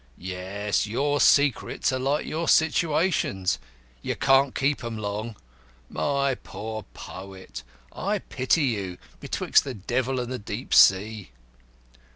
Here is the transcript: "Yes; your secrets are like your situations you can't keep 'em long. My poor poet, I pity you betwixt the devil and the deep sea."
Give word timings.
"Yes; 0.17 0.87
your 0.87 1.21
secrets 1.21 1.93
are 1.93 1.99
like 1.99 2.25
your 2.25 2.47
situations 2.47 3.59
you 4.01 4.15
can't 4.15 4.55
keep 4.55 4.83
'em 4.83 4.97
long. 4.97 5.35
My 5.91 6.33
poor 6.33 6.85
poet, 6.95 7.61
I 7.95 8.17
pity 8.17 8.63
you 8.63 8.97
betwixt 9.19 9.63
the 9.63 9.75
devil 9.75 10.19
and 10.19 10.31
the 10.31 10.39
deep 10.39 10.73
sea." 10.73 11.29